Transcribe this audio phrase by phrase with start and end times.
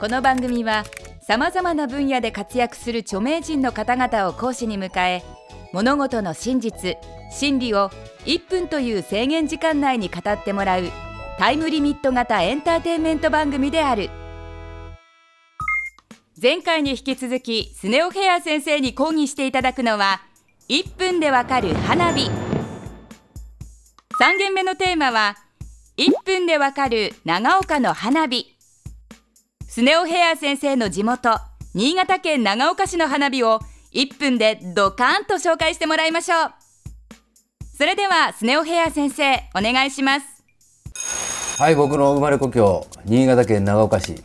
[0.00, 0.84] この番組は
[1.20, 5.22] さまざまな分野で活躍する著名人の方々を講師に迎え
[5.74, 6.96] 物事の真実
[7.30, 7.90] 真理を
[8.24, 10.84] 1分という制限時間内に語ってもらう
[11.38, 14.08] タイムリミット型エンターテインメント番組である。
[16.40, 20.22] 前回に引き続きスネオヘア先生に講義していただくのは
[20.70, 22.30] 1分でわかる花火。
[24.18, 25.36] 3限目のテーマは
[25.98, 28.59] 1分でわかる長岡の花火。
[29.72, 31.38] スネオヘア先生の地元
[31.74, 33.60] 新潟県長岡市の花火を
[33.94, 36.50] 1分でドカーンと紹介してもらいましょう。
[37.78, 40.26] それではスネオヘア先生お願いします。
[41.62, 44.16] はい僕の生まれ故郷新潟県長岡市、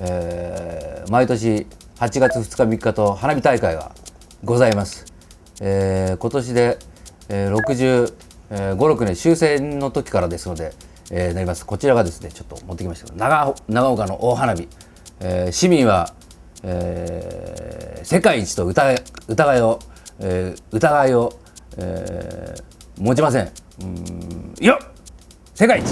[0.00, 3.90] えー毎年8月2日3日と花火大会が
[4.44, 5.06] ございます、
[5.62, 6.78] えー今年で、
[7.30, 10.74] えー、65、6年終戦の時からですので、
[11.10, 11.64] えーなります。
[11.66, 13.12] こちらがですねちょっと持ってきました。
[13.14, 14.68] 長長岡の大花火、
[15.20, 16.12] えー市民は、
[16.62, 19.78] えー世界一と疑い疑いを、
[20.20, 21.32] えー疑いを、
[21.78, 23.50] えー持ちません。
[23.82, 24.78] うんいや
[25.54, 25.86] 世界一、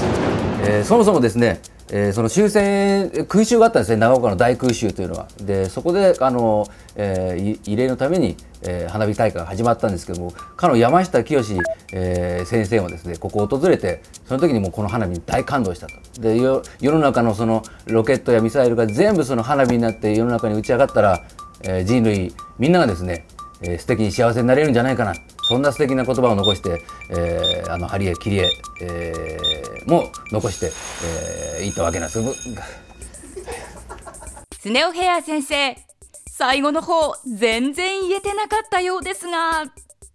[0.64, 1.60] えーそもそもですね、
[1.94, 5.28] えーその終戦空襲があったんですね長岡の大空襲というのは。
[5.42, 11.38] でそこであの、えー慰霊のために、えー花火大会が始まったんですけどもかの山下清、
[11.92, 15.94] えー先生もですねここを訪れてその時にもうこの花火に大感動したと。
[16.20, 21.24] で世の中のそのロケットやミサイルが全部その花火になって世の中に打ち上がったら、
[21.62, 23.26] えー人類みんながですね、
[23.60, 25.14] えー素敵に幸せになれるんじゃないかな。
[25.44, 30.72] そんな素敵な言葉を残して、えーあの針へ切り絵、えーも残して、
[31.56, 32.22] えー、いったわけなんです。
[32.22, 32.34] ぶ
[34.60, 35.76] スネオヘア先生
[36.30, 39.64] 最後の方全然言えてなかったようですが。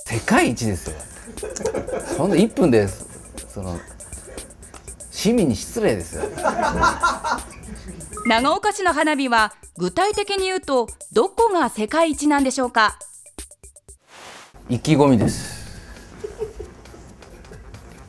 [0.06, 0.96] 世界一ですよ。
[2.18, 3.78] そんな1分でその
[5.12, 6.24] 市民に失礼ですよ。
[8.26, 12.98] 長岡市の花火は具体的に言うとどこが世界一なんでしょうか？
[14.70, 15.68] 意気込みです。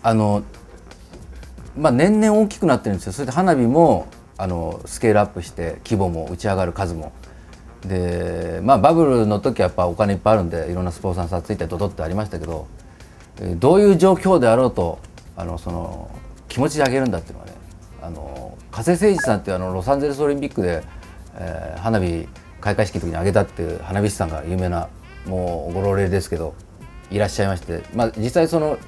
[0.03, 0.43] あの
[1.79, 3.13] まあ年々大きくなってるんですよ。
[3.13, 4.07] それで花火も
[4.37, 7.13] あのスケールアップして規模も打ち上がる数も。
[7.83, 12.67] でまあバブルの時はやっぱお金いっぱいあるんでいろんなスポンサーさんついてドドってありましたけど
[13.57, 14.99] どういう状況であろうと
[15.37, 16.11] あのその
[16.49, 17.53] 気持ちであげるんだっていうのはね
[18.03, 20.83] あの加瀬誠司さんっていうあのロサンゼルスオリンピックで、
[21.37, 22.27] えー花火
[22.61, 24.89] 開会式の時にあげたっていう花火師さんが有名な
[25.27, 26.55] もうご老齢ですけど
[27.11, 28.79] いらっしゃいまして、まあ、実際その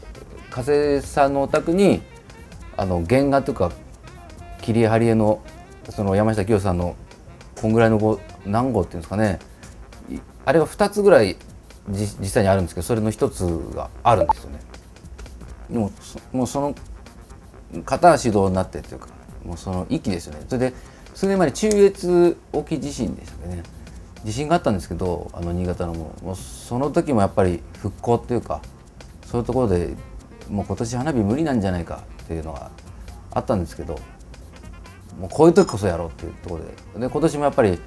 [0.51, 2.03] 加瀬さんのお宅に
[2.81, 3.73] あの原画というか
[4.63, 5.43] 切り絵貼り絵の
[5.91, 6.97] その山下清さんの
[7.61, 9.39] こんぐらいの号何号っていうんですかね。
[10.47, 11.37] あれが2つぐらい
[11.91, 14.61] 実際にあるんですけどそれの1つがあるんですよね。
[15.69, 16.75] でもそもうその
[17.85, 19.09] 片足道になってっていうか
[19.45, 20.47] もうその息ですよね。
[20.49, 20.75] それで
[21.15, 23.63] 数年前に中越沖地震でしたね。
[24.25, 28.63] 地震があったんですけどあの新潟のももうその時もやっぱり復興っていうか
[29.27, 29.95] そういうところで
[30.49, 32.05] もう今年花火無理なんじゃないか。
[32.31, 32.71] っていうのが
[33.33, 33.99] あったんですけど
[35.19, 36.63] もうこういう時こそやろうっていうところ
[36.95, 37.01] で。
[37.01, 37.81] で今年もやっぱり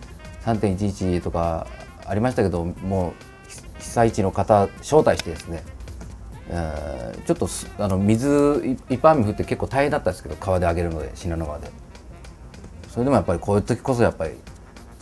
[0.44, 1.66] 3.11とか
[2.06, 3.14] ありましたけども
[3.78, 5.64] う被災地の方招待してですね
[6.50, 7.48] えーちょっと
[7.82, 11.72] あの水いいっぱい雨降って結構大変だったんですけど川であげるので信濃川で。
[12.90, 14.32] それでもやっぱりこういう時こそやっぱり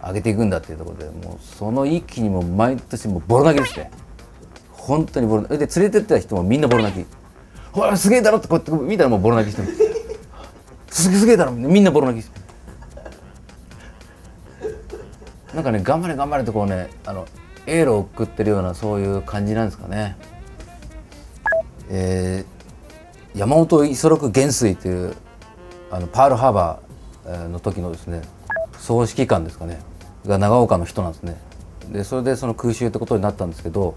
[0.05, 3.91] 上げていくんだっていうところでもうその一気にも毎年もボロ泣きですね。
[4.71, 5.59] 本当にボロ泣き。
[5.59, 7.20] で連れてった人もみんなボロ泣き。
[7.71, 11.51] ほらすげえだろってこうやって見たらもうボロ泣きしてますすげえすげえだろ。
[11.53, 12.41] みんなボロ泣きです
[15.55, 17.25] なんかね頑張れ頑張れってこうねあの
[17.65, 20.17] エールを送ってるようなそういう感じなんですかね。
[21.89, 22.61] えー
[23.33, 25.15] 山本五十六元帥という
[25.89, 28.23] あのパールハーバーえーの時のですね
[28.77, 29.79] 総指揮官ですかね。
[30.25, 31.39] が長岡の人なんですね。
[31.89, 33.95] でそれでその空襲ってことになったんですけど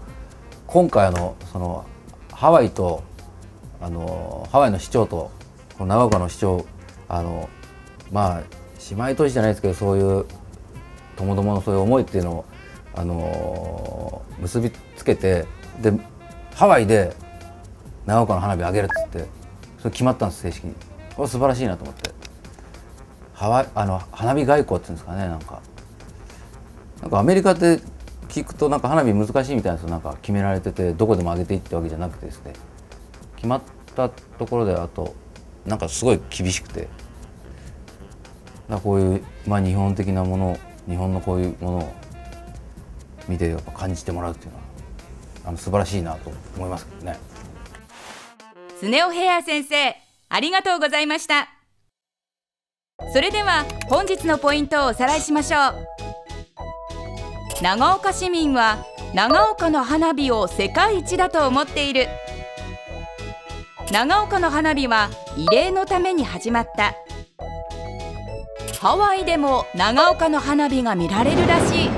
[0.67, 1.85] 今回あのその
[2.31, 3.03] ハワイと
[3.81, 5.31] あのハワイの市長と
[5.77, 6.65] この長岡の市長
[7.07, 7.49] あの
[8.11, 8.43] まあ
[8.89, 10.25] 姉妹都市じゃないですけどそういう
[11.15, 12.45] ともどものそういう思いっていうのを
[12.93, 15.45] あの結びつけて
[15.81, 15.91] で
[16.53, 17.13] ハワイで
[18.05, 19.27] 長岡の花火あげるっつって
[19.79, 20.73] それ決まったんです正式に。
[21.15, 22.11] これ素晴らしいなと思って。
[23.33, 25.61] ハワイあの花火外交っていうんですかねなんか。
[27.01, 27.79] なんかアメリカで
[28.29, 32.53] 聞くとなんか花火難しいみたいなですよなんか決められててどこでも上げていってわけじゃなくてですね。
[33.45, 33.61] 決まっ
[33.95, 35.13] たところであと
[35.67, 36.87] なんかすごい厳しくて。
[38.67, 40.57] だこういう、まあ、日本的なもの
[40.89, 41.93] 日本のこういうものを
[43.27, 44.63] 見てやっぱ感じてもらうっていうのは
[45.45, 47.19] あの素晴らしいなと思いますけどね。
[48.79, 49.95] スネオヘア先生
[50.29, 51.47] ありがとうございました。
[53.13, 55.75] それでは本日のポイントをおさらいしましょう。
[57.61, 58.83] 長岡市民は
[59.13, 62.07] 長岡の花火を世界一だと思っている。
[63.91, 66.95] 長岡の花火は慰霊のために始まった。
[68.81, 71.89] ハワイでも長岡の花火が見られるらしい。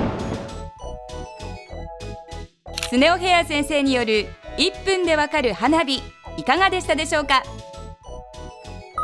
[2.90, 6.02] スネオヘア先生による1分でわかる花火
[6.38, 7.44] いかがでしたでしょうか？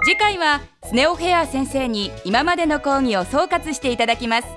[0.05, 4.47] 次回はスネオヘア先生に今までの講義を総括していただきます。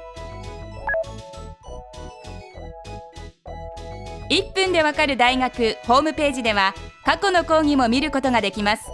[4.31, 6.75] 1分でわかる大学ホームページでは
[7.05, 8.84] 過去の講義も見ることができます。